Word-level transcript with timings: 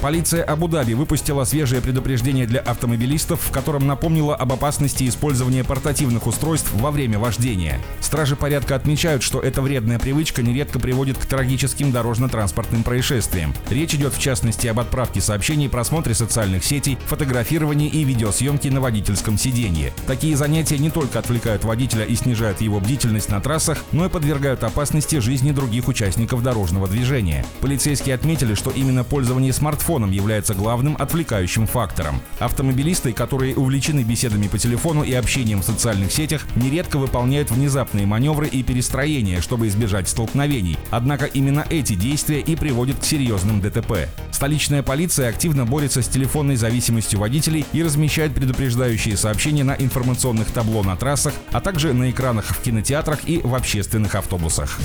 Полиция 0.00 0.42
Абу-Даби 0.44 0.94
выпустила 0.94 1.44
свежее 1.44 1.82
предупреждение 1.82 2.46
для 2.46 2.60
автомобилистов, 2.60 3.42
в 3.42 3.50
котором 3.50 3.86
напомнила 3.86 4.34
об 4.34 4.50
опасности 4.50 5.06
использования 5.06 5.62
портативных 5.62 6.26
устройств 6.26 6.70
во 6.72 6.90
время 6.90 7.18
вождения. 7.18 7.78
Стражи 8.00 8.34
порядка 8.34 8.76
отмечают, 8.76 9.22
что 9.22 9.40
эта 9.40 9.60
вредная 9.60 9.98
привычка 9.98 10.42
нередко 10.42 10.78
приводит 10.78 11.18
к 11.18 11.26
трагическим 11.26 11.92
дорожно-транспортным 11.92 12.82
происшествиям. 12.82 13.52
Речь 13.68 13.94
идет 13.94 14.14
в 14.14 14.18
частности 14.18 14.68
об 14.68 14.80
отправке 14.80 15.20
сообщений, 15.20 15.68
просмотре 15.68 16.14
социальных 16.14 16.64
сетей, 16.64 16.96
фотографировании 17.06 17.90
и 17.90 18.02
видеосъемке 18.02 18.70
на 18.70 18.80
водительском 18.80 19.36
сиденье. 19.36 19.92
Такие 20.06 20.34
занятия 20.34 20.78
не 20.78 20.88
только 20.88 21.18
отвлекают 21.18 21.64
водителя 21.64 22.04
и 22.04 22.14
снижают 22.14 22.62
его 22.62 22.80
бдительность 22.80 23.28
на 23.28 23.40
трассах, 23.42 23.84
но 23.92 24.06
и 24.06 24.08
подвергают 24.08 24.64
опасности 24.64 25.16
жизни 25.18 25.52
других 25.52 25.88
участников 25.88 26.42
дорожного 26.42 26.88
движения. 26.88 27.44
Полицейские 27.60 28.14
отметили, 28.14 28.54
что 28.54 28.70
именно 28.70 29.04
пользование 29.04 29.52
смартфоном 29.52 29.89
телефоном 29.90 30.12
является 30.12 30.54
главным 30.54 30.96
отвлекающим 31.00 31.66
фактором. 31.66 32.20
Автомобилисты, 32.38 33.12
которые 33.12 33.56
увлечены 33.56 34.04
беседами 34.04 34.46
по 34.46 34.56
телефону 34.56 35.02
и 35.02 35.12
общением 35.14 35.62
в 35.62 35.64
социальных 35.64 36.12
сетях, 36.12 36.46
нередко 36.54 36.96
выполняют 36.96 37.50
внезапные 37.50 38.06
маневры 38.06 38.46
и 38.46 38.62
перестроения, 38.62 39.40
чтобы 39.40 39.66
избежать 39.66 40.08
столкновений. 40.08 40.78
Однако 40.90 41.24
именно 41.24 41.66
эти 41.70 41.94
действия 41.94 42.40
и 42.40 42.54
приводят 42.54 43.00
к 43.00 43.04
серьезным 43.04 43.60
ДТП. 43.60 44.08
Столичная 44.40 44.82
полиция 44.82 45.28
активно 45.28 45.66
борется 45.66 46.00
с 46.00 46.08
телефонной 46.08 46.56
зависимостью 46.56 47.20
водителей 47.20 47.66
и 47.74 47.82
размещает 47.82 48.34
предупреждающие 48.34 49.14
сообщения 49.14 49.64
на 49.64 49.72
информационных 49.72 50.50
табло 50.50 50.82
на 50.82 50.96
трассах, 50.96 51.34
а 51.52 51.60
также 51.60 51.92
на 51.92 52.10
экранах 52.10 52.46
в 52.46 52.62
кинотеатрах 52.62 53.28
и 53.28 53.42
в 53.44 53.54
общественных 53.54 54.14
автобусах. 54.14 54.78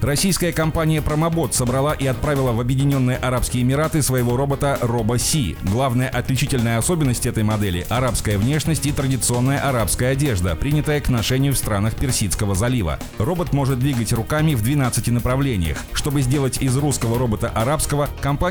Российская 0.00 0.52
компания 0.52 1.02
Промобот 1.02 1.52
собрала 1.52 1.94
и 1.94 2.06
отправила 2.06 2.52
в 2.52 2.60
Объединенные 2.60 3.16
Арабские 3.16 3.64
Эмираты 3.64 4.02
своего 4.02 4.36
робота 4.36 4.78
RoboC. 4.80 5.58
Главная 5.64 6.08
отличительная 6.08 6.78
особенность 6.78 7.26
этой 7.26 7.42
модели– 7.42 7.84
арабская 7.88 8.38
внешность 8.38 8.86
и 8.86 8.92
традиционная 8.92 9.58
арабская 9.68 10.12
одежда, 10.12 10.54
принятая 10.54 11.00
к 11.00 11.08
ношению 11.08 11.54
в 11.54 11.58
странах 11.58 11.96
Персидского 11.96 12.54
залива. 12.54 13.00
Робот 13.18 13.52
может 13.52 13.80
двигать 13.80 14.12
руками 14.12 14.54
в 14.54 14.62
12 14.62 15.08
направлениях. 15.08 15.78
Чтобы 15.92 16.22
сделать 16.22 16.62
из 16.62 16.76
русского 16.76 17.18
робота 17.18 17.48
арабского, 17.48 18.08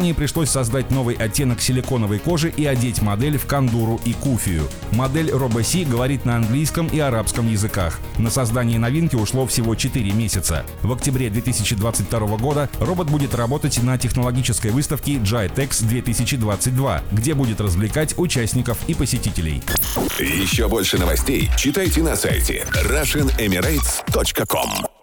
компании 0.10 0.14
пришлось 0.14 0.50
создать 0.50 0.92
новый 0.92 1.16
оттенок 1.16 1.62
силиконовой 1.62 2.20
кожи 2.20 2.50
и 2.50 2.66
одеть 2.66 3.02
модель 3.02 3.38
в 3.38 3.46
кандуру 3.46 4.00
и 4.06 4.14
куфию. 4.14 4.68
Модель 4.92 5.30
RoboC 5.30 5.90
говорит 5.90 6.26
на 6.26 6.36
английском 6.36 6.88
и 6.88 7.00
арабском 7.00 7.50
языках. 7.50 8.00
На 8.18 8.30
создание 8.30 8.80
новинки 8.80 9.16
ушло 9.16 9.46
всего 9.46 9.76
4 9.76 10.12
месяца. 10.12 10.66
В 10.82 10.92
октябре 10.92 11.30
2022 11.30 12.38
года 12.38 12.70
робот 12.80 13.10
будет 13.10 13.36
работать 13.36 13.82
на 13.84 13.98
технологической 13.98 14.72
выставке 14.72 15.16
Jai 15.16 15.54
Tex 15.54 15.86
2022, 15.86 17.02
где 17.12 17.34
будет 17.34 17.62
развлекать 17.62 18.18
участников 18.18 18.78
и 18.88 18.94
посетителей. 18.94 19.62
Еще 20.20 20.68
больше 20.68 20.98
новостей 20.98 21.50
читайте 21.58 22.04
на 22.04 22.16
сайте 22.16 22.66
RussianEmirates.com 22.74 24.99